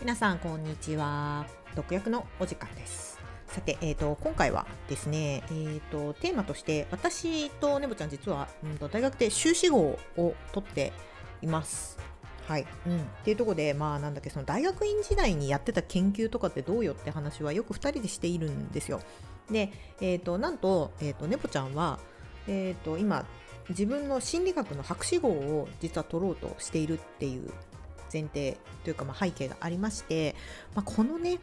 [0.00, 1.44] 皆さんこんにちは。
[1.74, 3.18] 毒薬のお時間です。
[3.48, 10.92] さて、えーと、今回はですね、えーと、テーマとして私とねぼちゃん実は、うん、と大学で修士号を取って
[11.42, 11.98] います。
[12.46, 19.00] はい、うん、っていうところで、まあ、なんだっけその大学院時代にやってた研究とかってどうよって話はよく2人でしているんですよ。
[19.50, 21.98] で、えーと、なんと,、えーと、ねぽちゃんは、
[22.46, 23.26] えーと今
[23.68, 27.50] 自分の心理学の博士号を実は取ろうとしているっていう
[28.12, 30.34] 前提というかまあ背景がありまして、
[30.74, 31.38] まあ、このね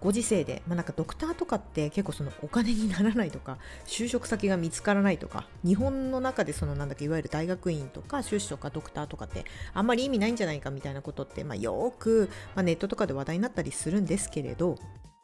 [0.00, 14.76] ご時世で、まあ、なんかドクターとかって結構そのお金にならないとか就職先が見つからないとか日本の中でそのなんだっけいわゆる大学院とか修士とかドクターとかってあんまり意味ないんじゃないかみたいなことって、まあ、よく、まあ、ネットとかで話題になったりするんですけれど、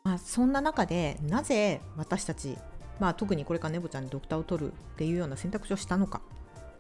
[0.05, 2.57] まあ、そんな中でなぜ私たち、
[3.01, 6.21] まあ、特にこれからネボちゃんにドクターを取るっていうような選択肢をしたのか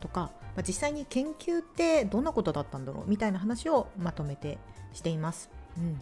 [0.00, 4.58] とか、まあ、実際に研究ってどんなことだったんだろうみたいな話をまとめて
[4.92, 5.50] しています。
[5.78, 6.00] うん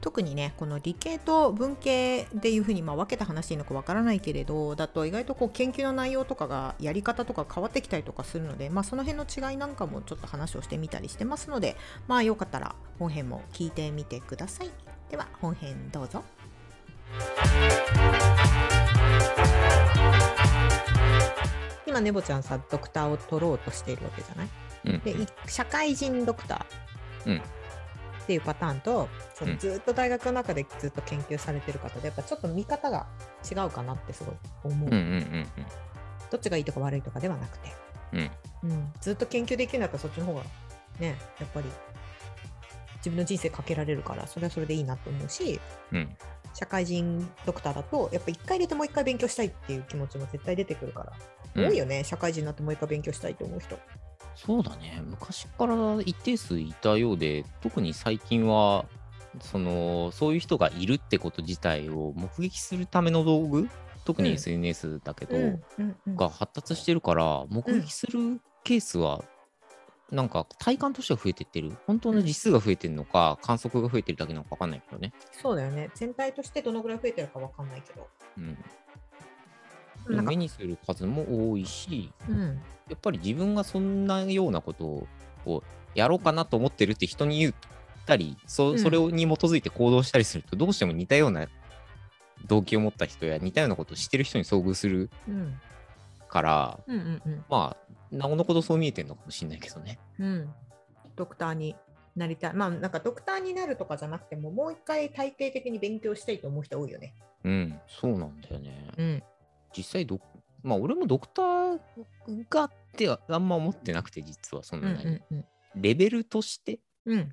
[0.00, 14.70] 特にねこの理系と文系っていうふうにまあ分けた話でいいのかわからないけれどだと意外とこう研究の内容とかがやり方とか変わってきたりとかするので、まあ、その辺の違いなんかもちょっと話をしてみたりしてますのでまあよかったら本編も聞いてみてください。
[15.10, 16.22] では本編どうぞ。
[21.86, 24.48] 今ねぼちゃんさドクターを取ろうとしているわけじゃない、
[24.84, 27.40] うん、で社会人ドクター
[28.28, 33.06] っていうパターンと、そのずっと大学の中でずっと研究されてる方でやっぱちょっと見方が
[33.50, 34.34] 違うかなってすごい
[34.64, 34.90] 思う,、
[36.30, 37.72] どっちがいいとか悪いとかではなくて、
[38.12, 38.70] うん。
[38.70, 40.42] うん、ずっと研究できるんだったらそっちの方が
[40.98, 41.66] ねやっぱり
[42.96, 45.58] 自分の人生かけられるからそれはそれでいいなと思うし、
[45.92, 46.14] うん、
[46.52, 51.12] 社会人ドクターだとやっぱ一回入れてもう一回勉強したいっていう気持ちも絶対出てくるから
[51.56, 53.78] 多いよね、社会人になってもう一回勉強したいと思う人。
[54.46, 58.86] そうだね、昔から一定数いたようで、特に最近は、
[59.40, 63.68] そのそういう人がいるってこと自体を目撃するための道具、
[64.04, 65.36] 特に SNS だけど、
[66.14, 69.24] が発達してるから、目撃するケースは、
[70.10, 71.76] なんか体感としては増えてってる。
[71.86, 75.12] 本当の実数が増えてるのか、観測が増えてるだけなのか分かんないけどね。
[75.32, 75.90] そうだよね。
[75.94, 78.08] 全体としてどのぐらい増えてるか分かんないけど。
[78.38, 78.56] うん。
[80.08, 85.06] 目にする数も多いし、うん、やっぱり自分がそんなようなこと
[85.46, 85.62] を
[85.94, 87.54] やろうかなと思ってるって人に言っ
[88.06, 91.46] たりそそれに基づいて行動したりすると、どうしても似たような
[92.46, 95.10] 動機を持った人や似たようなことをしてる人に遭遇する
[96.28, 99.98] から、うんうんうん、まあなおのことそう見えてるのかもしれないけどね。
[100.18, 100.50] うん、
[101.16, 101.76] ドクターに
[102.16, 102.54] なりたい。
[102.54, 107.14] まあなんかドクターになるとかじゃなくてももう一回体系的に勉強したいと思う人多いよね。
[107.44, 107.80] うん。
[107.86, 108.90] そうなんだよね。
[108.96, 109.22] うん
[109.78, 110.20] 実際ど、
[110.62, 111.78] まあ俺もドクター
[112.50, 115.04] がってあんま思ってなくて、実はそんなに。
[115.04, 115.44] うんうんうん、
[115.76, 117.32] レベルとして、うん、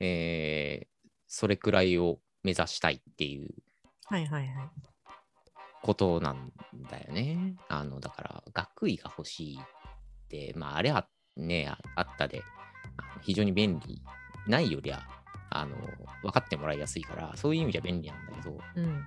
[0.00, 3.48] えー、それくらいを目指したいっていう。
[5.82, 6.52] ことなん
[6.90, 7.54] だよね。
[7.68, 12.42] あのだから学位が欲しいって、まああれはね、あったで、
[13.22, 14.02] 非常に便利
[14.46, 15.06] ないよりは
[15.50, 15.76] あの
[16.22, 19.06] 分かってもらいやすいから、そういう意味じゃ便利なんだけど、うん、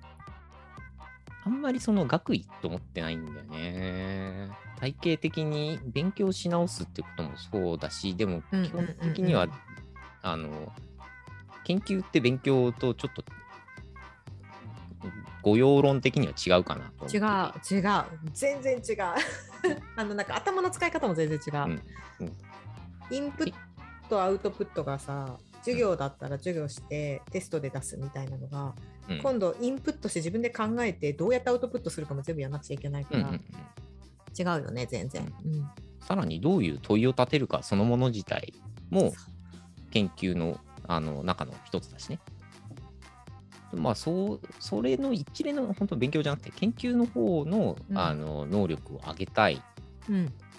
[1.44, 4.50] あんまりその学位と思ってないんだよね。
[4.79, 9.47] 体系的に勉強し直すってこともそうだし、でも基本的には、
[10.22, 10.72] あの、
[11.63, 13.24] 研究って勉強とちょっと
[15.44, 18.03] 御用論的には違うかなと違う違う。
[18.34, 19.03] 全然違う。
[19.96, 21.81] あのなんか頭の使い方も全然違う、うん。
[22.19, 23.53] うん、インプッ
[24.09, 28.75] トアウトプットがさ授業だったら授業してテストで出すみたいなのが、
[29.09, 33.41] うん、今度インプットして自分で考えてどうやってアウトプットするかも全部やらなくちゃいけないから、うん
[34.38, 35.69] 違うよね全然、うん、
[36.00, 38.53] さらにどういう問いを立てるかそのもの自体
[38.89, 39.13] も
[39.91, 40.57] 研究の
[40.88, 42.19] あの中の一つだしね。
[43.73, 49.62] まあそうそれの一連の本当勉強じゃなくて研究の方の,、あの能力を上げたい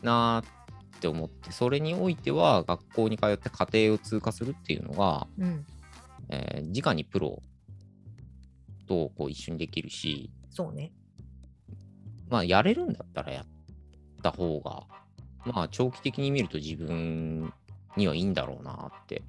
[0.02, 0.61] なっ
[1.02, 5.66] て思ってそれにおいては学校に通って家庭を通過するっていうのが、うん、
[6.28, 7.42] えー、直にプロ
[8.86, 10.92] とこう一緒にできるしそうね。
[12.28, 13.44] まあやれるんだったらやっ
[14.22, 14.84] た方が
[15.44, 17.52] まあ長期的に見ると自分
[17.96, 19.22] にはいいんだろうなって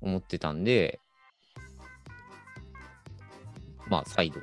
[0.00, 0.98] 思ってたんで
[3.88, 4.40] まあ再度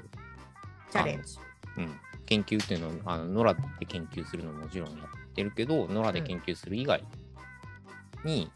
[0.92, 1.38] チャレンジ。
[1.78, 2.00] うん。
[2.28, 4.98] 研究っていうのはあの野良で研究するのももちろんやっ
[5.38, 7.04] てるけど野良で研究する以外
[8.26, 8.52] に、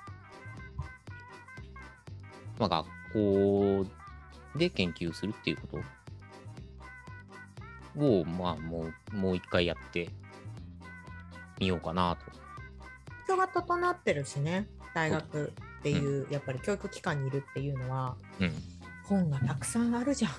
[0.77, 0.85] うん、
[2.59, 3.85] まあ学校
[4.57, 5.79] で研究するっていうこ
[7.97, 10.09] とを、まあ、もう、もう一回やって
[11.59, 12.31] みようかなと。
[13.25, 18.51] 人が整ってるしね大学っていう、やっぱり教育機関にいるっていうのはうん。
[19.03, 20.31] 本がたくさんあるじゃん。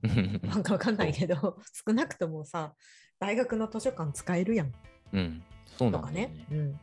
[0.46, 2.72] なんかわかんないけど少なくともさ
[3.18, 4.72] 大学の図書館使えるやん
[5.12, 5.42] うん。
[5.76, 6.22] そうなんだよね。
[6.26, 6.46] ね。
[6.50, 6.80] うん。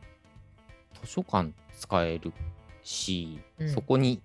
[1.02, 2.32] 図書館使える
[2.82, 3.68] し、うん。
[3.68, 4.22] そこに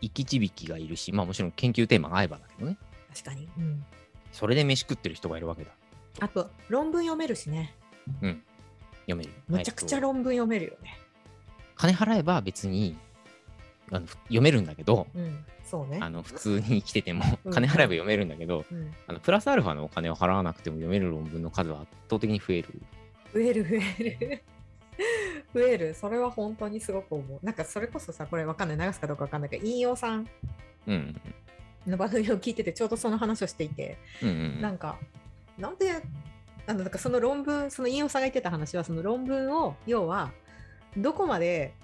[0.00, 2.76] 生き字引がいるし、まあもちろん研究テーマが合えばだけどね。
[3.08, 3.84] 確かに、うん、
[4.30, 5.70] それで飯食ってる人がいるわけだ。
[6.20, 7.74] あと論文読めるしね。
[8.20, 9.30] 読める。
[9.48, 10.06] むちゃくちゃえっと。
[10.06, 10.98] 論文読めるよね。
[11.76, 12.96] 金払えば別に
[13.90, 15.44] あのふ読めるんだけど、うん。
[15.64, 15.98] そうね。
[16.02, 17.52] あの普通に来ててもうん。
[17.52, 18.92] 金払えば読めるんだけど、うん。
[19.06, 22.82] あのプラスアルファのお金を払わなくても読める論文の数は圧倒的に増える。
[23.36, 24.42] 増える増える。
[25.54, 25.94] 増える。
[25.94, 27.44] それは本当にすごく思う。
[27.44, 28.86] なんかそれこそさこれわかんない。
[28.86, 30.26] 流すかどうかわかんないけど引用さん
[30.86, 31.20] うん。
[31.86, 34.98] の番組を聞いててちょうどその話をしていて、うんうんなんか
[35.58, 36.02] なんで
[36.66, 40.32] あのだからその論文その引用さんが言ってた話はその論文を要は
[40.96, 41.74] どこまで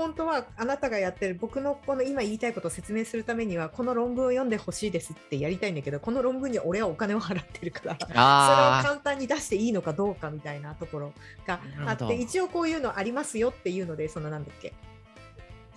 [0.00, 11.12] 本当はあなたがやってる僕のこの今言いたいことを説明するためにはこの論文を読んでほしいですってやりたいんだけどこの論文には俺はお金を払ってるからそれをあ簡単に出していいのかどうかみたいなところ
[11.46, 14.72] があって一応こういうのありますよっていうのでそのなんだっけ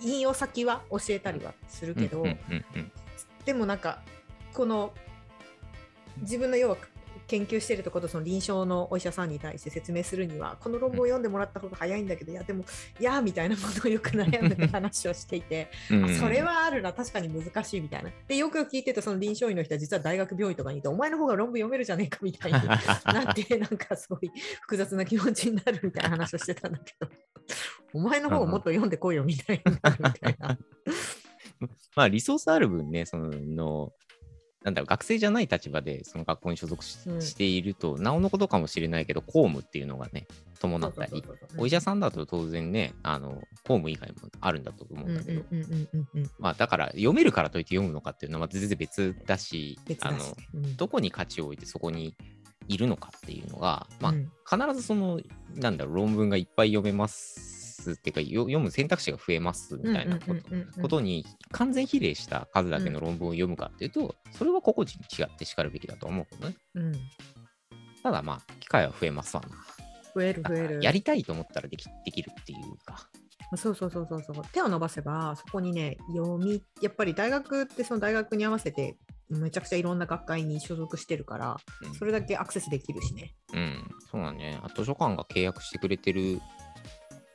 [0.00, 2.00] 引用先は教えたりはするあ。
[2.00, 2.24] けど、
[3.44, 4.00] でもなんか
[4.54, 4.94] この
[6.20, 6.76] 自分の要は
[7.26, 12.64] 研究しているところとその臨床のお医者さんに対して説明するにはこの論文を読んでもらった方が早いんだけど、いやでも
[12.98, 15.70] いやみたいなことをよく悩むって話をしていて、
[16.18, 16.92] それはあるな。
[16.92, 18.10] 確かに難しいみたいな。
[18.28, 24.30] でよく聞いてたその臨床医の人は実は大学病院とかにいてお前の方が論文読めるじゃねえかみたいに なってなんかすごい
[24.62, 27.08] 複雑な気持ちになるみたいな話をしてたんだけど。
[27.92, 30.58] お前の方をもっと読んでこいよみたいになるみたいな。
[31.96, 33.92] まあリソースある分ね、その、
[34.64, 37.20] なんだろう、学生じゃない立場でその学校に所属し,、うん。
[37.20, 40.26] ていると、なおのことかもしれないけど、公務っていうのがね、
[40.58, 41.22] 伴ったり、
[41.58, 45.44] お医者さんだと当然ね、あの、公務以外もあるんだと思ううんんだけど、
[46.38, 50.18] まあだから読めるからといって読むのかっていうのは全然別だし、あの
[50.76, 52.16] どこに価値を置いてそこに
[52.66, 54.30] いるのかっていうのが、まあうん。
[54.48, 55.20] 必ずその、
[55.56, 66.56] なんだろう、論文がいっぱい読めますっていうか、よ読む選択肢が増えますみたいなこと,、に完全比例した数だけの論文を読むかっていうと、それは個々人違ってしかるべきだと思うけどね。
[66.74, 66.92] うん
[68.02, 69.48] ただまあ、機会は増えますわな。
[70.14, 70.80] 増える増える。
[70.82, 73.08] やりたいと思ったらできできるっていうか。
[73.56, 74.44] そうそうそうそうそう。
[74.52, 78.98] 手を伸ばせば、そこにね、読み、やっぱり大学ってその大学に合わせて、
[79.30, 83.34] めちゃくちゃいろんな学会に所属してるから、うんそれだけアクセスできるしね。
[83.54, 84.60] うん、そうだね。
[84.62, 86.40] あ図書館が契約してくれてる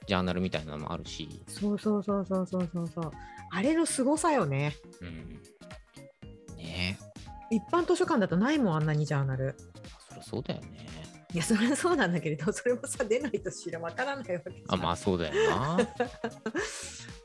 [0.10, 3.12] ジャーナルみたいなのもあるし、そうそうそうそうそうそうそう。
[3.52, 4.76] あれの凄さよね。
[5.02, 5.40] うん。
[6.58, 6.98] ね
[7.52, 9.56] 一般図書館だとないもん、あんなにジャーナル。
[9.56, 10.90] え、そりゃそうだよね。
[11.32, 15.78] いや、それはそうなんだけれど、それもさ、出ないと知らわからないわけあ、まあそうだよな。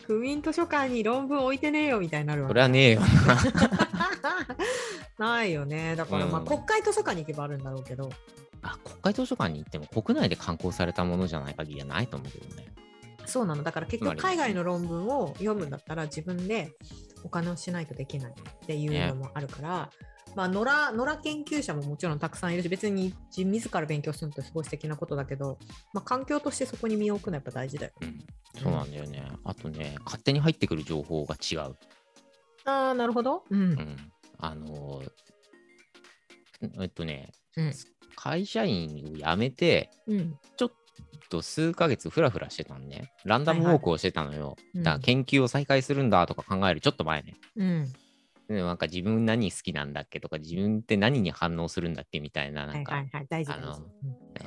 [0.06, 3.06] 区民図書館に論文置いてねえよみたいになるわけそれはねえよな。
[5.36, 5.96] ないよね。
[5.96, 8.10] だからまあ、うん国会図書館に行けばあるんだろうけど。
[8.64, 12.66] あ、国会図書館に行っても国内で刊行されたものじゃない限りはないと思うけどね。
[13.26, 13.62] そうなの。
[13.62, 16.72] だから結局海外の論文を読むんだったら自分で
[17.22, 19.90] お金をしないとできないっていうのもあるから、
[20.34, 25.58] まあ野良野良研究者ももちろんたくさんいるし、別に自自ら勉強するのってすごい素敵なことだけど、
[25.92, 27.92] まあ環境としてそこに身を置くのはやっぱ大事だよ。
[28.00, 28.18] うん。
[28.62, 29.26] そうなんだよね。
[29.44, 31.76] あとね、勝手に入ってくる情報が違う。
[32.66, 33.44] ああ、なるほど。
[33.50, 33.60] うん。
[33.60, 33.96] うん。
[34.38, 35.10] あのー
[36.80, 37.72] えっとね、うん。
[38.16, 40.38] 会社員を辞めて、うん。
[40.56, 40.72] ちょっ
[41.28, 43.12] と数ヶ月フラフラしてたのね。
[43.24, 44.56] ランダムウォークをしてたのよ。
[44.74, 47.34] うんだから研究を再開するんだとか考えるちょっと前ね。
[47.56, 47.92] うん。
[48.48, 53.26] でなんか自分何好きなんだっけとか、自分って何に反応するんだっけみたいな、なはんか、いはいはい。
[53.28, 53.86] 大事大事あの。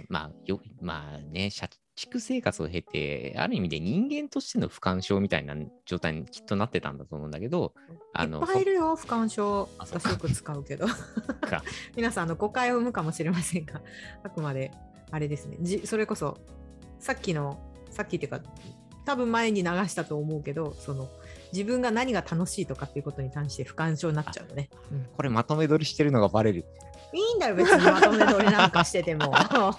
[0.10, 7.74] まあ、よ、まあね、社畜生活を経て、ある意味で人間としての不干渉みたいな状態にきっとなってたんだと思うんだけど、
[8.14, 9.68] あの、いっぱいいるよ、不干渉。
[9.80, 10.86] あそう私よく使うけど。
[11.98, 13.82] 皆さんあの誤解を生むかもしれませんが、
[14.24, 14.72] あくまで
[15.10, 15.58] あれですね。
[15.62, 16.38] じそれこそ
[17.00, 18.42] さっきのさっきっていうか
[19.04, 21.10] 多分前に流したと思うけど、その
[21.52, 24.70] 自分が何が楽しいとかっていうことに関して不干渉になっちゃうのね。
[24.92, 26.66] うんこれまとめ撮りしてるのがバレる。
[27.14, 29.32] いいんだよ別にまとめ撮りなんかしてても。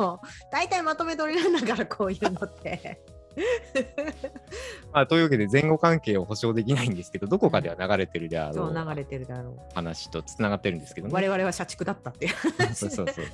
[0.50, 3.00] 大体まとめ撮りなんだからこういうのって。
[4.92, 9.74] まあ、というわけで前後関係を保証できないんですけど、どこかでは流れてるであろうそう流れてるだろう。
[9.74, 11.14] 話とつながってるんですけどね。
[11.14, 12.34] 我々は社畜だったっていう
[12.74, 13.24] そうそうそう。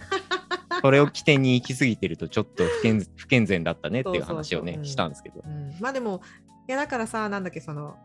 [0.83, 5.43] それを起点に行き過ぎてると、ちょっと不健不健全だったねっていう話をね、したんですけど。
[5.47, 6.21] うん、まあでも
[6.69, 7.97] いやだからさなんだっけその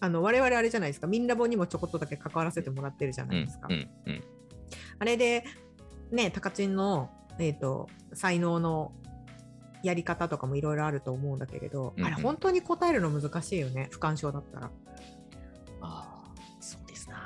[0.00, 4.24] あの我々あれじゃないですかミンラボにもちょこっとだけ関わらせてもらってるじゃうないですか、んうんうん
[4.98, 5.44] あれで
[6.10, 8.92] ねタカチンの、えー、と才能の
[9.82, 14.70] やり方とかもいろいろあると思うんだけれど、うんうんあれ本当に答えるの難しいよね不干渉だったら。
[15.82, 17.16] ああ、そうですな。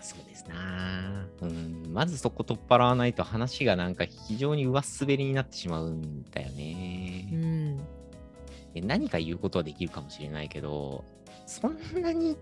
[0.00, 1.26] そうですな。
[1.42, 7.28] うん、まずそこ取っ払わないと話がなんか非常に上滑りになってしまうんだようね。
[7.32, 7.76] ん
[8.74, 11.04] で何か言うことはできるかもしれないけど、
[11.46, 12.36] そんなに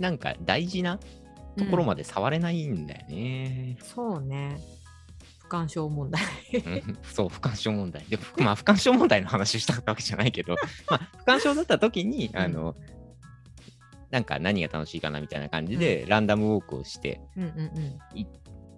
[0.00, 0.98] なんか大事な
[1.56, 3.76] ところまで触れないんだよね。
[3.82, 4.60] そうね。
[5.44, 6.22] 不干渉問題。
[6.54, 6.98] うん。
[7.02, 8.04] そう、不干渉問題。
[8.08, 10.56] で、ふまあ、不干渉問題の話をしたわけじゃないけど、
[10.90, 12.74] まあ、不干渉だった時に、あの、
[14.10, 17.98] なんか何が楽しいかなみたいな感じで、ランダムウォークをしてうんうんうん。
[18.14, 18.26] 行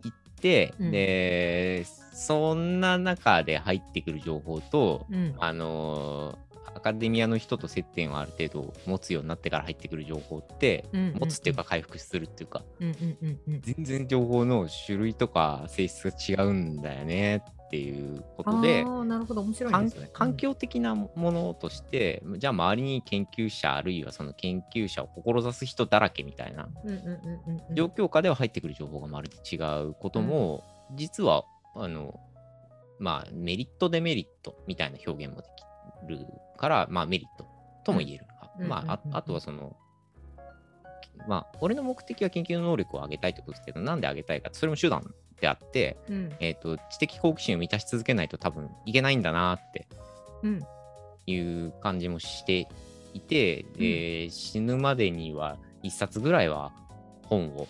[0.09, 0.90] って、うん。
[0.90, 5.35] で、そんな中で入ってくる情報と、うん。
[5.38, 6.38] あの
[6.76, 13.61] アカデミアの人と接点をある程度持つようになってから入ってくる情報って、うん持つっていうか回復するっていうか、うんうんうんうん。
[13.62, 19.40] 全然情報の種類とか性質が違うんだよねっていうことであ、あなるほど。
[19.40, 19.73] 面白い
[20.12, 27.75] 環境的なものとして、じゃあ周りに研究者あるいはその研究者を志す人だらけみたいなうんうんうんうんうん。
[27.75, 30.62] 状況下では入ってくる情報がまるで違うことも、
[30.95, 32.21] 実はあの
[32.99, 35.62] まあメリットデメリットみたいな表現もでき
[36.06, 37.46] るから、まあ、メリット
[37.84, 38.26] とも言える。
[38.60, 39.76] うんまあ、あとはその
[41.26, 46.32] まあ、俺の目的は研究の能力を上げたいってことですけど、なんで上げたいかそれも手段であって、うん。
[46.40, 49.86] えっ、と、知的好奇心を満たし続けないと多分いけないんだなって
[50.42, 50.60] うん。
[51.26, 52.68] いう感じもして
[53.12, 56.72] いて、で死ぬまでには一冊ぐらいは
[57.25, 57.66] 本を、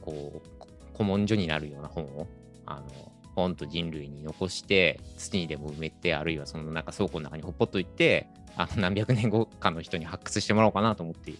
[0.00, 2.26] こう、こ古文書になるような本を、
[2.66, 3.07] あの、
[3.38, 11.32] 本と人類に残して、土にでも埋めて、あるいはそのなんか倉庫の中にほっぽっといて、あの何百年後かの人に発掘してもらおうかなと思って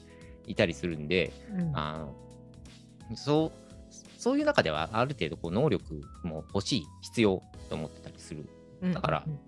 [0.47, 1.73] いたりするんで、うん。
[1.75, 1.99] あ
[3.11, 3.53] のそう
[4.19, 8.49] そういう中ではある程度こう能力も欲しい必要と思ってたりする。
[8.83, 8.93] うん。
[8.93, 9.39] だからうん。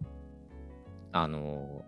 [1.13, 1.85] あの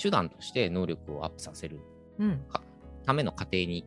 [0.00, 1.80] 手段として能力をアップさせる
[2.18, 2.38] うん。
[2.48, 2.62] か
[3.04, 3.84] ための過程に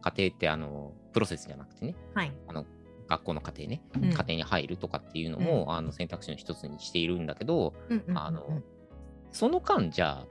[0.00, 1.94] 過程ってあのプロセスじゃなくてね。
[2.14, 2.32] はい。
[2.48, 2.64] あの
[3.10, 4.10] 学校の過程ね、うん。
[4.12, 8.18] 過程に入るとかっていうのも、あの選択肢の一つにしているんだけど、うんうんうんうん。
[8.18, 8.62] あの
[9.32, 10.26] その間じゃあ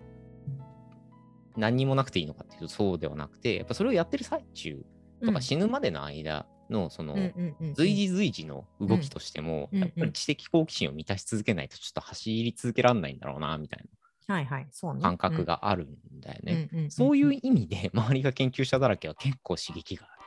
[1.55, 4.85] 何にもなくていいのかっていうとそうではなくてやっぱそれをやってる最中
[5.25, 7.73] とか死ぬまでの間のその、うんうんうんうん。
[7.73, 9.79] 随時随時の動きとしても、うん。
[9.79, 13.85] やっぱり知的好奇心を満たし続けないとちょっと走り続けられないんだろうなみたい
[14.27, 14.67] はいはい。
[14.71, 15.01] そうね。
[15.01, 16.69] な感覚があるんだよね。
[16.71, 16.91] うんうんん。
[16.91, 20.18] そういう意味で周りが研究者だらけは結構刺激がある。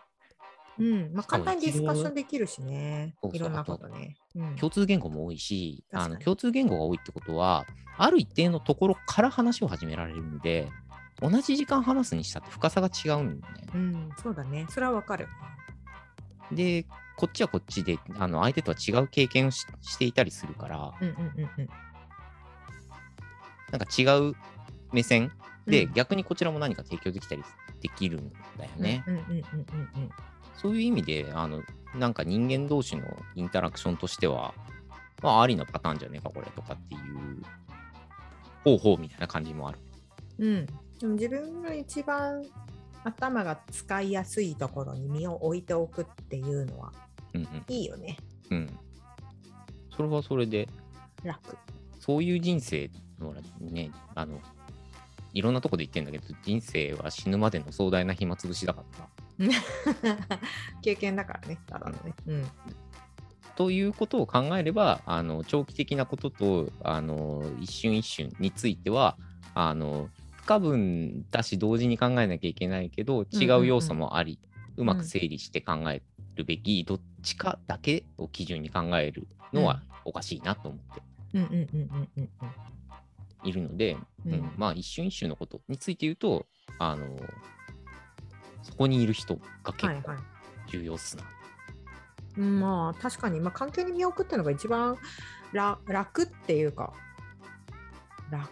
[0.79, 1.13] うん。
[1.13, 3.15] まあ簡単にディスカッションできるしね。
[3.33, 4.17] いろんなことね。
[4.35, 4.57] うん。
[4.57, 7.67] 共通言語も多いし、あの共通言語が多いってことは、
[7.99, 10.69] ある一定のところから話を始められるんで、
[11.21, 13.67] 同じ時間話すにしたって深さが違うんだよね。
[13.75, 14.67] うんそうだね。
[14.71, 15.29] それはわかる。
[16.51, 16.85] で、
[17.17, 21.69] こっちはこっちで、あの相手とは違う経験をししていたりするから、うんうんうんうん。
[23.71, 24.35] なんか違う
[24.93, 25.33] 目線
[25.67, 25.93] で、うん。
[25.93, 27.43] 逆にこちらも何か提供できたり
[27.81, 29.05] できるんだよね。
[29.07, 29.41] うんうんうんうんう
[30.07, 30.11] ん
[30.57, 31.63] そういう意味で、あの、
[31.95, 33.05] なんか人間同士の
[33.35, 34.55] インタラクションとしては、
[35.23, 37.43] まあ、ありのパターンじゃねえか、これとかっていう、
[38.65, 39.79] 方法みたいな感じもある。
[40.39, 40.67] うん、
[40.99, 42.45] でも自分が一番
[43.05, 46.93] 頭が使いやすいところに身を置いておくっていうのは
[47.35, 47.65] うんうん。
[47.69, 48.17] いいよね
[48.51, 48.79] うん。
[49.95, 50.69] それはそれで、
[51.23, 51.57] 楽
[52.01, 52.91] そういう人生
[53.21, 54.41] ほらね、あの、
[55.33, 59.09] いろんなとこで言ってんだけど、人生は死ぬまでの壮大な暇つぶしだから。
[60.83, 62.15] 経験だからねただのね。
[62.27, 62.45] うん。
[63.55, 69.17] ということを考えれば、あの長期的なこととあの一瞬一瞬については、
[69.55, 74.39] あの不可分だし、同時に考えなきゃいけないけど、違う要素もあり、
[74.77, 76.03] うまく整理して考え
[76.35, 81.03] るべき、どっちかだけを基準に考えるのはおかしいなと思って
[81.35, 82.31] うんうんうんうんうん。
[83.45, 84.33] いるので、うん。
[84.33, 84.53] うん。
[84.57, 86.47] まあ、一瞬一瞬のことについて言うと、
[86.79, 87.07] あの
[88.63, 90.19] そこにいる人が結構はいはい。
[90.69, 91.25] 重要っすな。
[92.39, 94.97] うんまあ確かに、まあ、環境に身を置くっていうのが一番
[95.53, 96.93] ら楽っていうか。
[98.31, 98.49] 楽？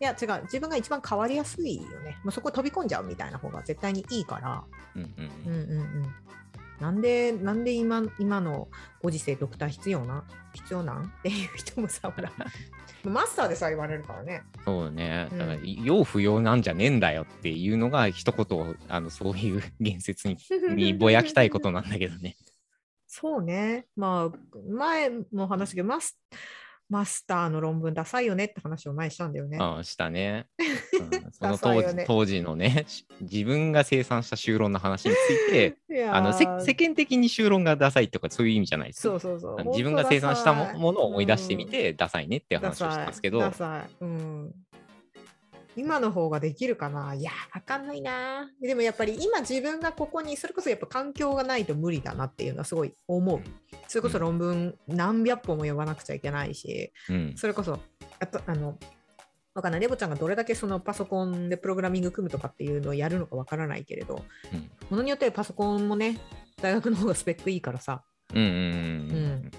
[0.00, 0.42] いや違う。
[0.44, 4.62] 自分が一番変わりやすいよね、まあ、そこ飛び込んじゃうみたいな方が絶対にいいから。
[4.94, 5.30] うんうん。
[5.46, 6.14] うんうんうん。
[6.78, 8.68] なんでなんで今今の
[9.02, 10.22] ご時世ドクター必要な
[10.54, 11.06] 必要なん？
[11.06, 12.30] っていう人もさほら
[13.04, 15.28] マスターでさ言われるからねそうね。
[15.30, 20.36] だからうん要不要なんじゃねえんだよっていうのが一言、あのそういう言説に
[20.74, 22.36] にぼやきたいことなんだけどね。
[23.06, 23.86] そうね。
[23.96, 26.18] まあ、前も話したけど、マス
[26.88, 29.58] マスターの論文ダサいよねって話を前にしたんだよね。
[29.58, 30.46] うん、したね。
[30.58, 30.68] うん
[31.32, 35.16] その当時,、よね当時のね、し自分が生産した修論の話につ
[35.50, 35.76] いて、
[36.10, 43.90] あのせ世間的に修論がダサいとかそういう意味じゃないですよそうそうそう自分が生産したものを思い出してみて、ダサいねって話をしたんですけど、ダサい。
[44.00, 44.54] うん。
[45.78, 47.14] 今の方ができるかな？
[47.14, 48.50] いや、わかんないな。
[48.60, 53.40] でもやっぱり今自分がここに、それこそやっぱ環境がないと無理だなっていうのはすごい思う。
[53.86, 57.78] それこそ論文何百本も読まなくちゃいけないし、うんそれこそ、
[58.20, 58.78] あと、あの、
[59.54, 59.80] わかんない。
[59.80, 66.20] レボちゃんがどれだけそのパソコンでプログラミング組むとかっていうのをやるのかわからないけれど、うんものによってはパソコンもね、
[66.60, 68.02] 大学の方がスペックいいからさ、
[68.34, 68.54] うんうんうんう
[69.46, 69.50] ん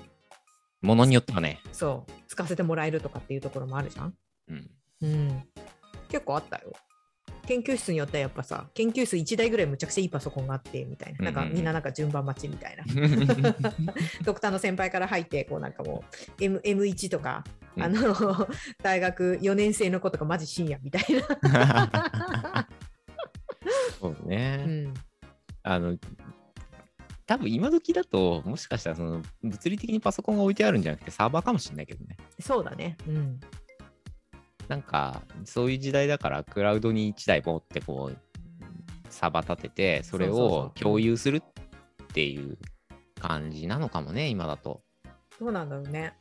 [0.81, 4.13] ものによってはね、そう、使わせてもらえるとかっていうところもあるじゃん。
[4.47, 4.71] うん、
[5.01, 5.43] うん。
[6.09, 6.73] 結構あったよ。
[7.47, 12.83] 研究室によってはやっぱさ、研究室1台ぐらいむちゃくちゃいいパソコンがあってみたいな、なんかみんななんか順番待ちみたいな。
[14.23, 16.03] ドクターの先輩から入って、こうなんかも
[16.39, 17.43] う M M1 とか、
[17.75, 18.47] うんあの
[18.83, 21.03] 大学4年生の子とかマジ深夜みたい
[21.41, 22.67] な。
[23.99, 24.93] そうね、うん、
[25.63, 25.97] あの
[27.25, 32.97] 多分今時だともしかしたらその物理的にパソコンが置いてあるんじゃなくてサーバーかもしれないけどねそうだね。
[33.07, 33.39] うん。
[34.69, 38.17] なんかそういう時代だからクラウドに1台持ってこう
[39.09, 41.43] サーバー立ててそれを共有するっ
[42.13, 42.57] ていう
[43.19, 44.81] 感じなのかもね今だと。
[45.39, 46.13] どうなんだろうね。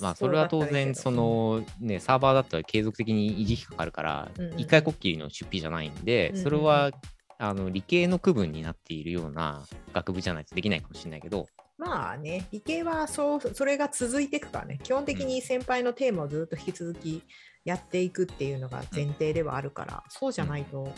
[0.00, 4.52] まあそれは当然そのねサーバーだったら継続的に維持費かかるからうんうん。
[4.54, 6.90] うん一回こっきりの出費じゃないんでそれは
[7.38, 11.46] あの理系の区分になっているような学部じゃないとできないかもしれないけど。
[11.76, 17.20] まあね、理系はそうそれが続いていくからね、基本的に先輩のテーマをずっと引き続き
[17.64, 20.92] やっていくっていうのが前提ではあるから、そうじゃないと、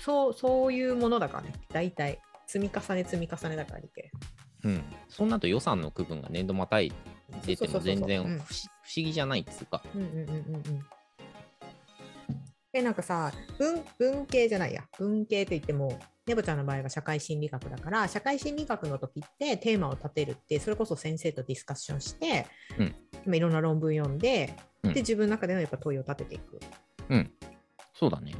[0.00, 4.10] そうそういうものだからね、大体積み重ね積み重ねだから理系。
[4.64, 6.90] うん、そうなると予算の区分が年度またい
[7.46, 8.36] でても全然不うん。
[8.36, 8.44] 思
[8.96, 9.82] 議じゃないっつうか。
[9.94, 10.62] うんうんうんうんうん。
[12.72, 22.46] で、なんかさ文、文系じゃないや、文系といっても、ねぼちゃんの場合は社会心理学だから、社会心理学の時ってテーマを立てるって、それこそ先生とディスカッションして、
[22.78, 22.94] うん。
[23.26, 26.58] まあいろんな論文読んで、うんで、自分の中でのやっぱ問いを立てていくっ
[27.10, 27.30] うん、
[27.94, 28.32] そうだね。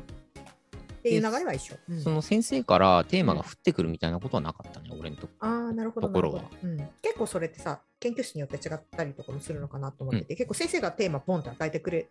[1.02, 1.76] ていう流れは一緒。
[1.88, 5.32] うんその先生からテーマが降ってくるみたいなことはなかったね、俺のとこ。
[5.40, 6.08] ああ、なるほど。
[6.08, 6.78] ところがなるほどうん。
[7.02, 12.08] 結構それってさ、研究室によって違ったりとかもするのかなと思ってて、結構先生がテーマポンと与えてくれ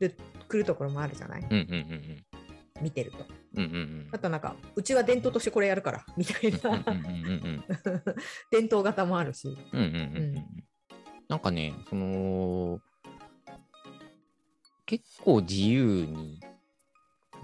[0.00, 0.14] る
[0.48, 1.40] くるところもあるじゃない？
[1.42, 2.24] うんうんうん
[2.82, 3.18] 見てると。
[3.54, 3.64] うん。
[3.64, 7.64] うんうんうんあとなんか、うちは伝統としてこれやるから、みたいうんなうんうんうん
[8.50, 9.48] 伝統型もあるし。
[9.72, 10.64] うんうんうんうんうん
[11.26, 12.80] なんかね、その、
[14.86, 16.40] 結構自由に、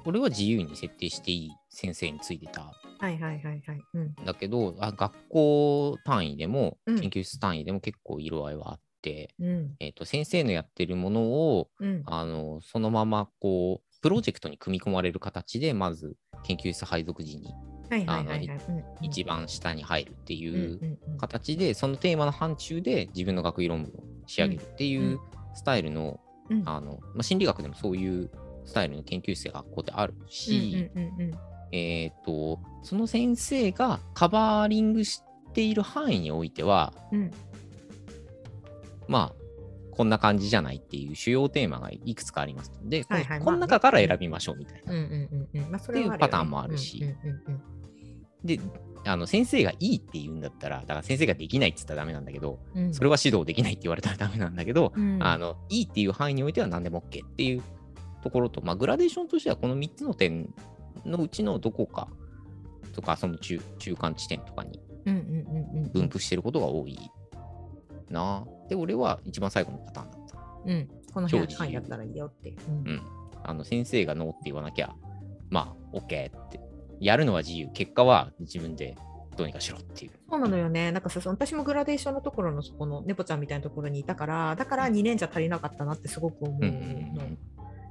[0.04, 3.82] 俺は自由に設定していい先生についてたはいはいはいはい。
[3.94, 4.14] うん。
[4.24, 9.74] だけど、あ学校単位でも、うん研究室単位でも結構色合いはあって、うん。
[9.80, 12.02] えー、と先生のやってるものをうん。
[12.06, 17.54] あのそのままこうプロジェクトに組み込まれる形でまず研究室配属時に
[19.02, 25.18] 一番下に入るってうんいう形で、そのテーマの範疇で自分の学位論文を仕上げるっていう
[25.54, 26.20] スタイルの,、
[26.50, 26.62] うん。
[26.66, 28.30] あのまあ、心理学でもそういう
[28.64, 31.30] スタイルの研究室や学校ってあるし、うんうんうんうん。
[31.72, 35.22] えー、とその先生がカバーリングし
[35.54, 37.30] ている範囲においてはうん。
[39.08, 39.40] まあ
[39.92, 42.72] こんな感じじゃないっていう主要テーマがいくつかあります。
[42.82, 43.40] ので、このはいはい。
[43.40, 44.92] この中から選びましょうみたいな。
[44.94, 47.04] うんうんうんっていうパターンもあるし。
[47.22, 47.62] うんうんうん
[48.44, 48.60] で
[49.04, 57.62] あの先生がいいって言うんだったらだから先生ができないって言ったらダメなんだけど、うんうんそれは指導できないって言われたらダメなんだけど、うんあのいいっていう範囲においては何でも OK っていう
[58.22, 60.52] ところと、まあ、グラデーションとしてはこの3つの点
[61.06, 62.08] のうちのどこか
[62.92, 64.78] とかその中中間地点とかに
[65.92, 66.98] 分布してることが多い
[68.10, 68.44] な。
[68.68, 70.38] で俺は一番最後のパターンだった。
[70.66, 72.50] うんこの範囲だったらいいよって。
[72.68, 73.02] うんうん。
[73.42, 74.94] あの先生がノーって言わなきゃ
[75.48, 76.60] まあ OK って
[77.00, 78.96] やるのは自由結果は自分で
[79.36, 80.12] どうにかしろっていう。
[80.28, 80.92] そうなのよね。
[80.92, 86.68] なんかさ、私もグラデーションのところのそこの猫ちゃんみたいなところにいたから、だから2年じゃ足りなかったなってすごく思うの。
[86.68, 87.38] うんうんうん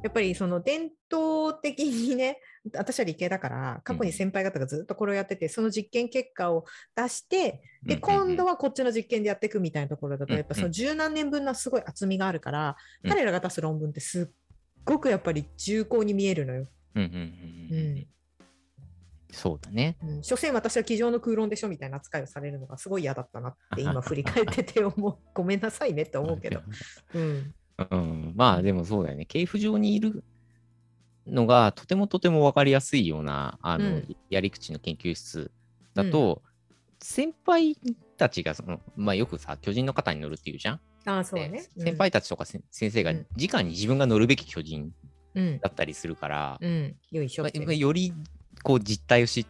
[0.02, 2.40] やっぱりその伝統的にね、
[2.74, 6.64] 私は理系だから、過去に先輩方がずっとこれをやってて、その実験結果を
[6.96, 14.36] 出して、で、今度は、はこっちの実験でやっていくみたいなところだと、うんやっぱその十何年分のすごい厚みがあるから、うん彼らが出す論文ってすっ
[14.86, 16.66] ごくやっぱり重厚に見えるのよ。
[16.96, 18.08] うんうんうんうんうん
[19.32, 19.98] そうだね。
[20.04, 25.18] うん、所詮私は机上の空論でしょみたいな扱いをされるのがすごい嫌だったなって今 振り返ってて思う。
[25.34, 26.62] ごめんなさいねって思うけど。
[27.14, 27.54] うん。
[27.92, 29.26] うん、まあでもそうだよね。
[29.26, 30.24] 系譜上にいる
[31.28, 35.52] のがとてもとても分かりやすいようなあの、うんやり口の研究室
[35.94, 36.42] だと、
[37.02, 37.78] 先輩
[38.18, 40.80] たちがその、まあ、よくさ巨人の肩に乗るっていうじゃん。
[41.06, 41.64] ああ、そうでね。
[41.78, 44.92] 先輩たちとかせ先生がうん直に自分が乗るべき巨人
[45.36, 45.60] うん。
[45.60, 46.96] だったりするから、うん。
[47.12, 47.50] よいしょま。
[47.50, 48.14] あより
[48.64, 49.46] こう実態を知っ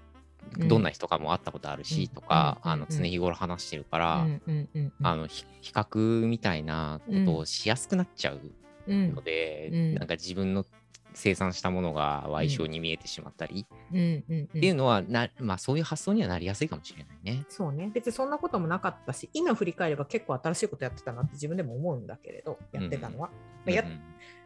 [0.58, 0.68] うん。
[0.68, 2.16] どんな人かも会ったことあるし、うん。
[2.16, 2.72] とか、うん。
[2.72, 4.94] あの常日頃話してるから、うん。
[5.04, 8.40] あのひ比較みたいなことをしやすくなっちゃう
[8.88, 9.14] うん。
[9.14, 9.96] ので、うん。
[9.96, 10.66] なんか自分の
[11.14, 13.98] 生産したものが賠償に見えてしまったり、うん。
[13.98, 14.24] うん。
[14.30, 14.44] うん。
[14.46, 17.46] っていうのはな、まあ、そういう発想にはなりやすいかもしれないね。
[17.50, 17.92] そうね。
[17.94, 23.34] 別にそんなこともなかったし今振り返れば結構新しいことやってたなって自分でも思うんだけれどやってたのは、ま
[23.68, 23.84] あや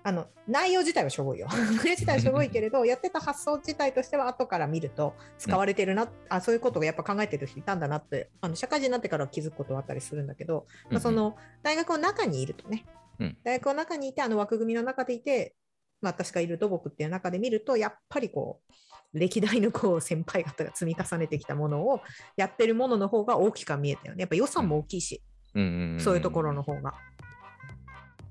[0.06, 1.48] あの内容自体はしょぼいよ。
[1.52, 12.86] 内容自体はしょぼいけれど やってた発想自体としては後から見ると使われてるな、あそういうことをやっぱ考えてる人いたんだなってあの社会人になってから気づくことはあったりするんだけど、まあ、その大学の中にいるとね、
[13.20, 13.38] うん。
[13.44, 15.56] 大学の中にいてあの枠組みの中でいて、
[16.02, 18.74] まあ、私がいる土木っていう中で見るとやっぱりこう
[19.14, 22.02] 歴代のこう先輩方が積み重ねてきたものを
[22.36, 24.22] やってるものの方が大きくは見えたよね。
[24.22, 25.22] やっぱ予算も大きいし、
[25.54, 25.64] うん。
[25.64, 26.00] うんん。
[26.00, 26.94] そういうところの方が、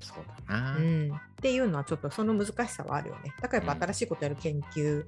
[0.02, 0.76] そうだな。
[0.76, 3.34] うん、っていうのはちょっとその難しさはあるよね。
[3.40, 5.04] だからやっぱ新しいことやる研究、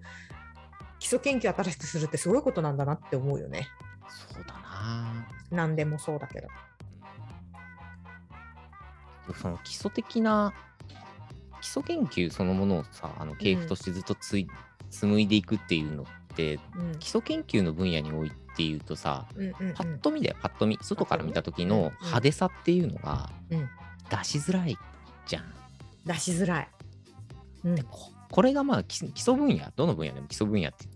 [0.99, 3.69] 基礎研究新しくするってすごいことなんだなって思うよね。
[4.09, 5.27] そうだな。
[5.51, 6.49] 何でもそうだけど。
[9.41, 10.53] その基礎的な
[11.63, 14.49] 基礎研究そのものをさあの系譜としてずっとつい、
[14.91, 16.99] 紡いでいくっていうのってうん。
[16.99, 19.75] 基礎研究の分野において言うとさうんうんうん。
[19.75, 20.37] パッと見だよ。
[20.41, 20.79] パッと見。
[20.81, 21.83] 外から見た時のうん。
[22.01, 23.69] 派手さっていうのがうん
[24.11, 24.77] 出しづらい
[25.27, 25.45] じゃん。
[26.05, 26.69] 出しづらい、
[27.65, 30.87] うん、ここれがまあ基基礎分野どの分野でも基礎分野って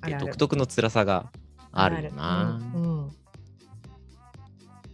[0.00, 0.26] あるある。
[0.26, 1.30] 独特の辛さが
[1.70, 2.60] あるよな。
[2.74, 2.82] うん。
[2.82, 3.10] うん。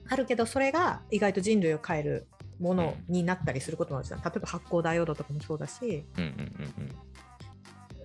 [0.08, 2.26] あるけどそれが意外と人類を変える
[2.60, 6.90] ものになったりすることなんですよ、例えば発光ダイオードとかもそうだしうんうんうん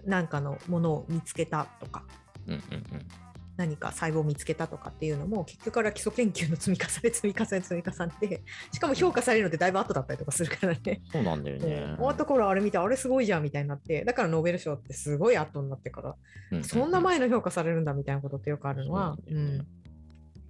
[0.06, 2.04] 何かのものを見つけたとか。
[2.48, 3.29] うんうんうんうん
[3.60, 8.14] 何か細胞を見つけたとかっていうのも結局から基礎研究の積み重ね積み重ね積み重ね。
[8.22, 8.42] で
[8.72, 11.02] しかも評価されるのってだいぶ後だったりとかするからね。
[11.12, 11.96] そうなんだよね。
[11.98, 14.06] 終わった頃あれ見てあれすごいじゃんみたいになって。
[14.06, 16.16] だからノーベル賞ってすごい後になってから、
[16.52, 19.66] うううそんな前の評価されるんだみたいなことってよくあるのは、そうね。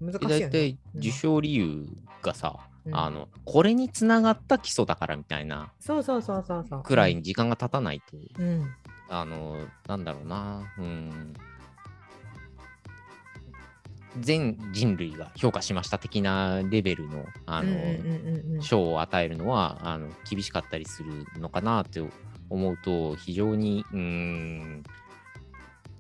[0.01, 0.49] うん、難しいよね。
[0.51, 0.77] 体。
[0.93, 1.87] 受賞理由
[2.21, 2.95] がさ、うん。
[2.95, 6.83] あのこれにつながった基礎だからみたいなそうそうそうそうそう。
[6.83, 8.05] くらいに時間が経たないと、
[8.37, 8.67] うん。
[9.09, 10.61] あのなんだろうな。
[10.77, 11.33] うん
[14.19, 22.01] 全人類が評価しました的なレベルのあの、賞を与えるのはあの厳しかったりするのかなって
[22.49, 24.83] 思うと非常にうーん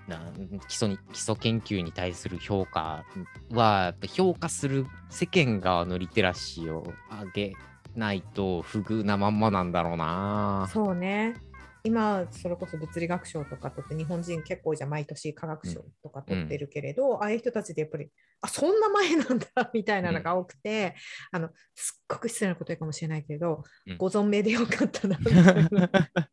[0.07, 0.19] な
[0.67, 3.05] 基礎に基礎研究に対する評価
[3.51, 7.53] は評価する世間側のリテラシーを上げ
[7.95, 10.67] ないと不遇なまんまなんだろうな。
[10.71, 11.35] そうね。
[11.83, 18.09] 今、それこそ物理学賞とか取って、日本人結構じゃ毎年科学賞とか取ってるけれど、ああいう人たちでやっぱり、
[18.41, 20.95] あそんな前なんだみたいなのが多くて、
[21.31, 23.97] あのすっごく失礼なことかもしれないけど、うん。
[23.97, 25.89] ご存命でよかったなみたいな。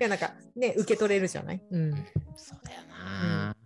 [0.00, 1.62] いや、なんかね、受け取れるじゃない？
[1.70, 1.92] うん。
[2.36, 3.56] そうだよな。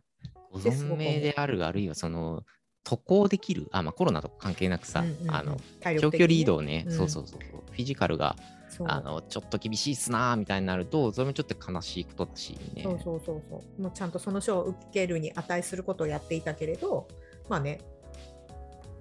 [0.50, 2.42] ご存命であるあるいはその
[2.82, 3.68] 渡航できる？
[3.70, 6.92] あ、まあ、コロナと関係なくさ、うんうんうんあの長距離移動ね、うん。
[6.92, 7.40] そうそうそう。
[7.40, 8.34] フィジカルが
[8.84, 12.82] あのちょっと厳しいっすなーみたいになるとそれもちょっと悲しいことだしね。
[12.82, 13.82] そうそうそうそう。
[13.82, 17.08] もうちゃんとその賞を受けるに値することをやっていたけれど、
[17.48, 17.80] まあね、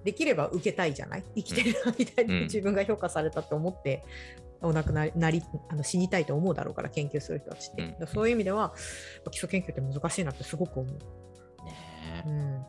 [0.04, 1.24] できれば受けたいじゃない？
[1.36, 2.28] 生きてる間うん。
[2.28, 4.04] に自分が評価されたと思って、
[4.62, 8.72] お亡くなりなりあの死にたいと思うだろうから研究する人たちって、そういう意味では
[9.30, 10.94] 基礎研究って難しいなってすごく思う。
[11.64, 12.64] ねうん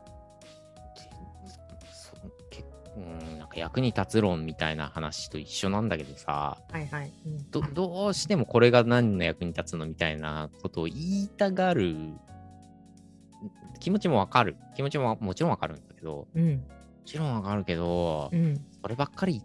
[3.58, 7.12] 役に立つ論みたいな話と一緒なんだけどさはいはい。
[7.26, 7.50] うん。
[7.50, 11.96] どどうしてもこれが何の役に立つのみたいなことを言いたがる
[13.80, 14.56] 気持ちもわかる。
[14.74, 16.56] 気持ちももちろんわかるんだけどうん。
[16.56, 16.60] も
[17.04, 18.64] ちろんわかるけど、うん。
[18.82, 19.42] そればっかり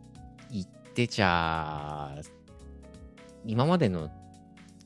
[0.52, 2.16] 言ってちゃ
[3.46, 4.10] 今までの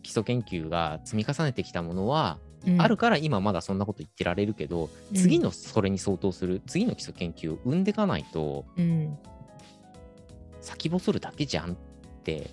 [0.04, 2.47] 基礎研究が積み重ねてきたものは、うん
[2.78, 5.16] あるから今まだそんなこと言ってられるけど、うん。
[5.16, 9.18] 次のそれに相当する次の基礎研究を生んでいかないとうん。
[10.62, 11.76] 先細るだけじゃんっ
[12.24, 12.50] て。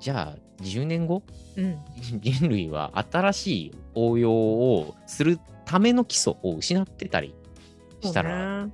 [0.00, 1.22] じゃあ10年後
[1.56, 1.78] うん。
[2.20, 7.34] 人類は新しい応用をするための基礎を失ってたり
[8.00, 8.68] したら、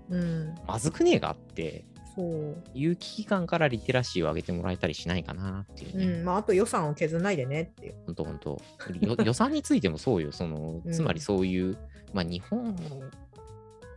[0.67, 1.85] まずくねえがって
[2.17, 2.57] そう。
[2.75, 6.07] いう危機感からリテラシーを上げてもらえたりしないかなっていうね。
[6.07, 7.95] うん、まあ、あと予算を削らないでねっていう。
[8.07, 8.61] ほんとほんと。
[9.01, 10.33] よ 予算についてもそうよ。
[10.33, 11.77] そのうんつまりそういう、
[12.13, 12.77] まあ日本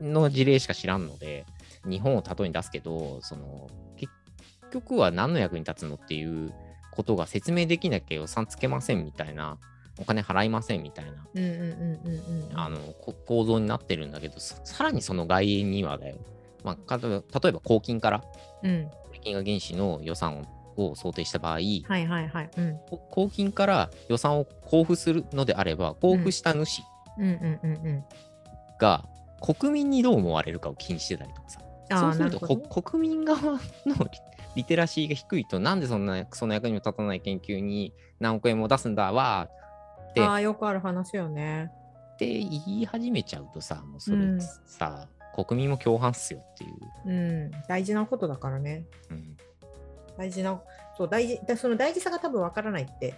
[0.02, 1.46] の事例しか知らんので、
[1.86, 4.12] 日本を例えに出すけど、その結
[4.72, 6.54] 局は何の役に立つのっていう
[6.92, 9.58] ことが説明できなきゃ予算つけませんみたいな、
[10.00, 11.28] お金払いませんみたいな、
[13.26, 16.18] 構造になってるんだけど、ささらにその外縁にはだよ。
[16.68, 18.24] まあ、か例えば例えば公金から
[18.64, 18.90] うん。
[19.14, 22.50] 税金が原資の予算を想定した場合、はいはいはい。
[22.58, 22.78] うん。
[22.90, 26.82] こ公金から予算を交付するのであれば、交付した主
[27.18, 28.04] うんうんうんうん。
[28.80, 29.06] が
[29.42, 33.60] 国民にどう思われるかを気にしてたりとかさ、ああ、そうすると国民側のリ
[34.56, 41.72] リテラシーが低いと、なんでそんなそんな役にも立たない研究に何億円も出すんだわーってああ、よくある話よね。
[42.16, 45.08] って言い始めちゃうとさ、もうそれうんさ、
[45.44, 46.74] 国民も共犯っすよっていう。
[47.06, 47.52] うん。
[47.68, 48.86] 大事なことだからね。
[49.12, 49.38] うん
[50.18, 50.60] 大事な、
[50.98, 53.14] そう、大事、だその大事さが多分わからないって、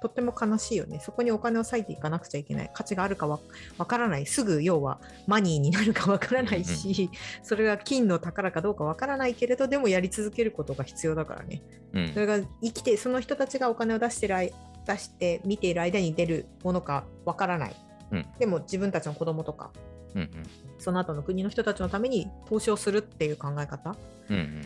[0.00, 1.00] とっても悲しいよね。
[1.00, 2.70] そこにお金を割いていかなくちゃいけない。
[2.72, 3.40] 価値があるかわ
[3.78, 4.26] わからない。
[4.26, 7.10] すぐ要はマニーになるかわからないし、
[7.42, 11.62] それが金の宝かどうかわからないけれど、でもやり続けることが必要だからね。
[11.92, 14.54] うんそれが生きて、その人たちがお金を出してる間
[14.86, 17.76] 出して見ている間に出るものかわからない。
[18.12, 19.72] うんでも自分たちの子供とか、
[20.14, 20.30] うんうん
[20.78, 23.96] その後の国の人たちのために投資をするっていう考え方？
[24.28, 24.62] うんうん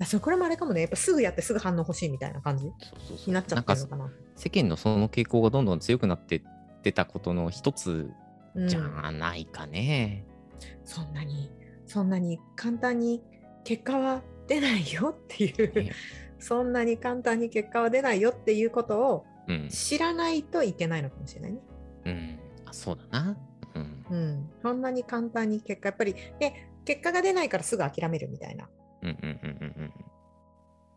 [0.00, 2.72] だそれこれもあれかもね、やっぱすぐやってすぐ反応欲しいみたいな感じそう
[3.08, 4.10] そうそうになっちゃってるのかな。
[4.34, 6.42] 世間のその傾向がどんどん強くなってっ
[6.82, 8.10] てたことの一つ
[8.54, 10.24] うんじゃないかね。
[10.86, 11.50] そんなに、
[11.86, 13.22] そんなに簡単に
[13.62, 15.92] 結果は出ないよっていうね、
[16.40, 19.68] そんなに簡単に結果は出ないよっていうことをうん。
[19.68, 21.58] 知らないといけないのかもしれないね。
[22.06, 22.38] うん。
[22.64, 23.36] あ、そうだな。
[24.10, 24.16] うん。
[24.16, 28.68] うん、そんなに簡単に結果、やっぱり、で、結果が出ないからすぐ諦めるみたいな
[29.02, 29.92] うんうんうんうん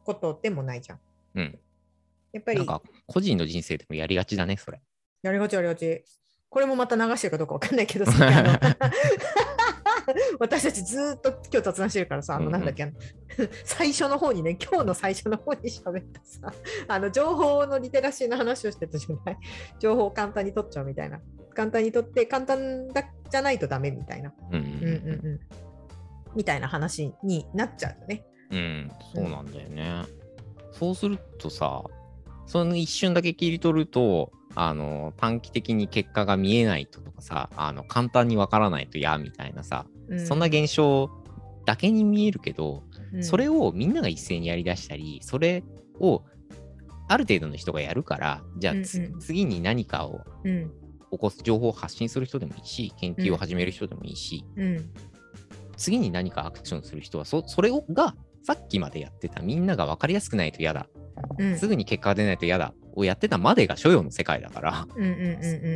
[0.03, 0.99] ことでもないじゃん。
[1.35, 1.41] うん。
[1.41, 1.59] うん。
[2.33, 4.81] やっぱり、なんか、個人の人生でもやりがちだね、それ。
[5.21, 6.03] やりがちやりがち。
[6.49, 8.11] これもまた流してるかどうかわかんないけど、 さ
[10.39, 12.93] 私たちずーっと今日雑談してるからさ、あのうんうんなんだっけ、あの
[13.63, 16.53] 最初の方にね、今日の最初の方に喋ったさ、
[16.87, 19.37] あの情報のリテラシーの話をしてたじゃない？
[19.79, 21.19] 情報を簡単に取っちゃうみたいな。
[21.53, 24.33] 簡単に取って、簡単だじゃないとダメみたいな。
[24.51, 24.65] うんうんう
[25.35, 25.39] ん。
[26.35, 28.25] みたいな話になっちゃうよね。
[28.51, 28.57] うん。
[28.57, 30.03] うん、そうなんだよね。
[30.71, 31.83] そうするとさ、
[32.45, 41.09] その一瞬だけ切り取ると、あの短期的に結果が見えないとかさ、あの簡単にわからないと嫌みたいなさ、うそんな現象
[41.65, 45.63] だけに見えるけど、うんそれをみんなが一斉にやりだしたり、それ
[45.99, 46.23] を
[47.07, 50.71] ある程度の人がやるから、じゃあつ、うんうん次に何かをうん
[51.13, 54.89] 起こす情報を発信する人でもいいし、研究を始める人でもいいし、うん。
[55.77, 60.87] 次に何かアクションする人はそ、それをがさっきまでやってたみんなが分かりやすくないと嫌だ、
[61.37, 61.57] うん。
[61.57, 64.87] すぐに結果が出ないと嫌だをやってたまでが所要の世界だから、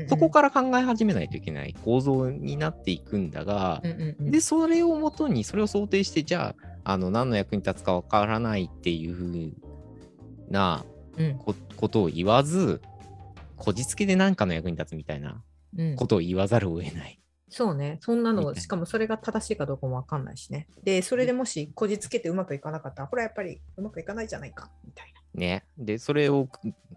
[0.07, 3.81] そこから考え始めないといけない構造になっていくんだが、
[4.19, 9.53] で、それをもとに、それを想定して、じゃあ、あの何の役に立つかわからないっていうふう
[10.49, 10.85] な
[11.75, 12.81] ことを言わず、
[13.57, 15.43] こじつけで何かの役に立つみたいな
[15.77, 15.95] うん。
[15.95, 17.19] ことを言わざるを得ない。
[17.49, 20.67] そうね、そんなの、しかもそれが正しいかどうかもわかんないしね。
[20.83, 25.65] で、それでもしこじつけてうまくいかなかったら、これはやっぱりうまくいかないじゃないか、みたいね。
[25.77, 26.49] で、それを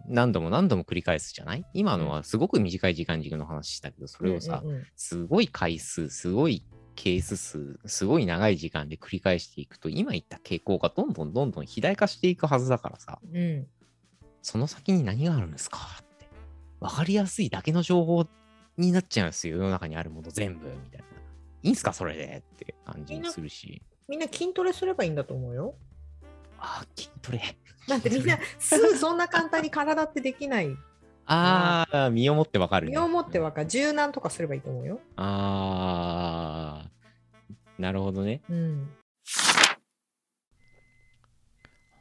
[0.09, 1.65] 何度も何度も繰り返すじゃない？
[1.73, 4.31] 今のはすごく短い時間軸の話したけど、そな。
[4.31, 4.87] れをさ、うんうんうん。
[4.97, 6.65] すごい回数、すごい
[6.97, 13.67] ケース数、すごい長い時間で繰り返していくと、今言った傾向がどんどんどんどん肥大化していくはずだからさ、うん。
[14.43, 15.79] その先に何があるんですか？
[16.03, 16.05] っ
[16.81, 16.85] て。
[16.85, 18.27] わかりやすいだけの情報
[18.77, 19.59] になっちゃうんですよ。
[19.59, 20.67] 世の中にあるもの全部。
[20.67, 21.07] みたいな。
[21.63, 23.83] いいんすかそれでって感じにするし。
[24.09, 25.75] みんな筋トレすればいいんだと思うよ。
[26.59, 27.41] ああ、筋トレ。
[27.87, 30.77] だってみんなすぐそんな簡単に体ってできない。
[31.27, 32.93] ああ、身をもってわかる、ね。
[32.93, 33.69] 身をもってわかる。
[33.69, 35.01] 柔軟とかすればいいと思うよ。
[35.17, 36.91] ああ、
[37.79, 38.43] なるほどね。
[38.49, 38.91] うん。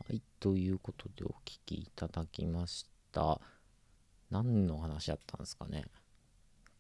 [0.08, 3.40] はい、ということでお聞きいただきました。
[4.32, 5.86] 何の話だったんですかね。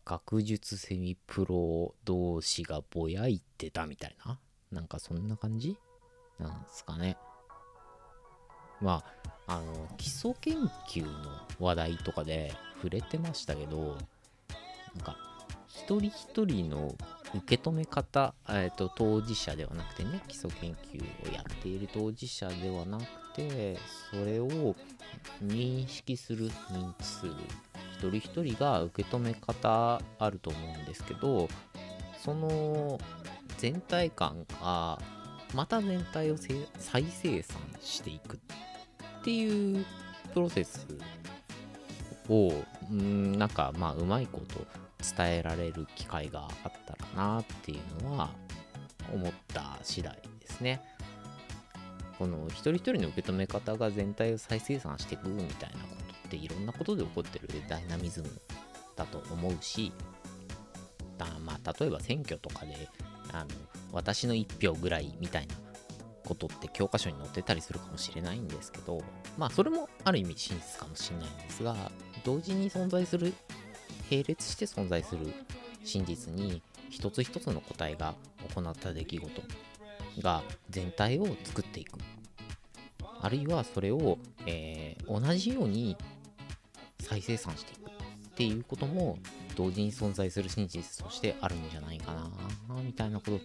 [0.05, 4.39] 学術セミプロ同士がぼやいてたみたいな
[4.71, 5.77] なんかそんな感じ？
[6.39, 7.17] なんですかね。
[8.81, 9.03] ま
[9.47, 10.55] あ、あの、基礎研
[10.88, 11.12] 究の
[11.59, 13.97] 話題とかで触れてましたけど、
[14.95, 15.17] なんか、
[15.67, 16.95] 一人一人の
[17.35, 23.03] 受け止め方、えー、と当事者ではなくてね基礎研究をやっている当事者ではなく
[23.35, 23.77] て
[24.09, 24.75] それを
[25.43, 27.33] 認識する認知する
[27.97, 31.47] 一人一人が受け止め方あると思うんですけど
[32.23, 32.99] その
[33.57, 34.99] 全体感が
[35.53, 36.37] また全体を
[36.77, 39.85] 再生産していくっていう
[40.33, 40.87] プロセス
[42.29, 42.53] を
[42.91, 44.65] うんなんかまあうまいこと
[45.17, 48.31] 伝えられる機会があったらなっていうのは
[49.13, 50.81] 思った次第ですね。
[52.17, 58.29] この一人一人の受け止め方が全体を再生産していくみたいなことっていろんなことで起こってるダイナミズム
[58.97, 59.93] だと思うし
[61.17, 62.89] だまあ例えば選挙とかで
[63.31, 63.47] あの
[63.93, 65.55] 私の一票ぐらいみたいな
[66.29, 69.01] ことって教科書に載ってたりするかもしれないんですけど、
[69.38, 71.75] まあそれもある意味真実かもしれないんですが、
[72.23, 73.33] 同時に存在する、
[74.10, 75.34] 並列して存在する
[75.84, 78.15] 真実に一つ一つの個体が
[78.56, 79.41] 行った出来事
[80.22, 81.98] が全体を作っていく。
[83.22, 85.98] あるいはそれを、えー同じように
[87.02, 87.93] 再生産していくっ
[88.36, 89.17] ていうことも
[89.56, 92.30] 同時に存在する真実としてあるんじゃないかな
[92.84, 93.39] みたいなこと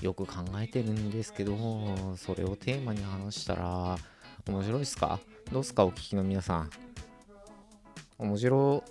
[0.00, 1.56] よく考えてるんですけど
[2.16, 3.98] それをテーマに話したら
[4.48, 5.20] 面白いっすか？
[5.52, 5.84] どうっすか？
[5.84, 6.70] お聞きの皆さん。
[8.18, 8.82] 面白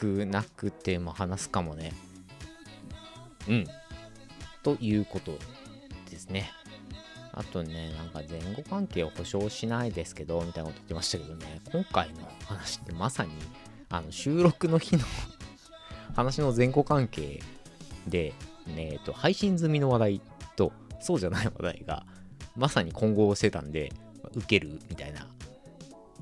[0.00, 1.92] くなくても話すかもね
[3.48, 3.66] うん
[4.62, 5.38] ということ
[6.10, 6.50] ですね
[7.32, 13.30] あとね、なんか前後関係を保証しないですけど、みたいなこと言ってましたけどね、今回の話ってまさに、
[13.88, 15.04] あの、収録の日の
[16.14, 17.40] 話の前後関係
[18.08, 18.34] で、
[18.66, 20.20] ね、えっと、配信済みの話題
[20.56, 22.04] と、そうじゃない話題が、
[22.56, 23.92] まさに混合してたんで、
[24.34, 25.26] 受けるみたいな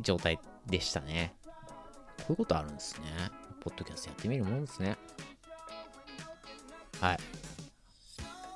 [0.01, 1.35] 状態でしたね。
[2.19, 3.07] こういうことあるんですね。
[3.69, 4.97] ポッドキャストやってみるもんですね。
[7.03, 7.19] はい。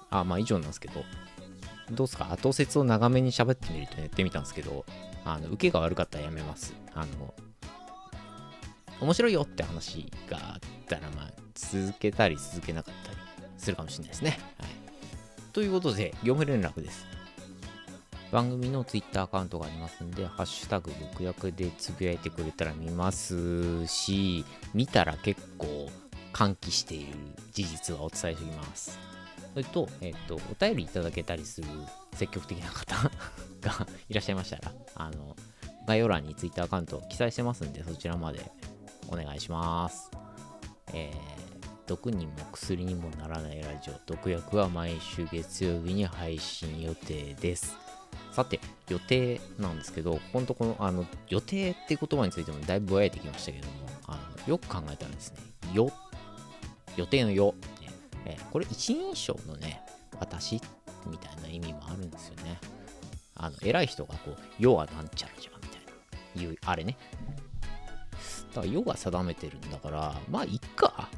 [0.09, 1.05] あ、まあ以上なんですけど、
[1.91, 2.33] どうすか？
[2.33, 4.87] 後説を長めに喋ってみるとやってみたんですけど、
[5.27, 6.75] あの、受けが悪かったらやめます。
[6.95, 7.35] あの、
[9.03, 13.19] 面白いよって話があったら、まあ、続けたり続けなかったり
[13.59, 14.39] するかもしれないですね。
[14.59, 14.71] はい。
[15.53, 17.05] ということで、業務連絡です。
[18.33, 25.91] 番組の Twitter アカウントがありますんで、ハッシュタグ僕役でつぶやいてくれたら見ますし、見たら結構
[26.33, 27.13] 歓喜している
[27.53, 28.99] 事実はお伝えしておきます。
[29.53, 31.69] それと、えっ、と、お便りいただけたりする
[32.15, 32.97] 積極的な方
[33.61, 35.37] がいらっしゃいましたら、あの、
[35.87, 38.51] 概要欄に Twitter アカウント記載してますんで、そちらまで
[39.09, 40.11] お願いします。
[40.95, 41.15] えー、
[41.87, 47.92] 毒にも薬にもならないラジオ、毒薬は毎週月曜日に配信予定です。
[48.33, 53.73] さて、予定なんですけど、ここのところ、あの、予定っていう言葉についてもだいぶぼやいてきましたけども、
[54.07, 55.39] あのよく考えたらですね、
[55.73, 55.93] よ、
[56.97, 57.91] 予定のよ、ね
[58.25, 59.83] えこれ一人称のね、
[60.19, 60.61] 私
[61.07, 62.59] みたいな意味もあるんですよね。
[63.35, 65.81] あの、偉い人がこう、世はなんちゃらじゃんみたい
[66.37, 66.97] な、いう、あれね。
[68.55, 71.09] だから世が定めてるんだから、まあ、いっか。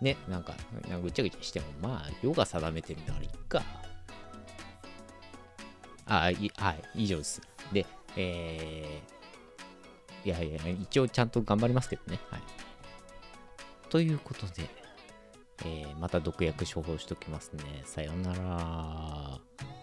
[0.00, 0.54] ね、なんか、
[0.88, 3.62] なんかぐちゃぐちゃしても、まあ、世が定めてるんだから、いっか。
[6.08, 7.40] あ、いはい、以上です。
[7.72, 12.18] で、えー、いやいや、一応ちゃんと頑張りますけどね。
[12.30, 12.40] はい。
[13.90, 14.68] ということで、
[15.64, 17.82] えーまた毒薬処方しときますね。
[17.84, 19.77] さようなら。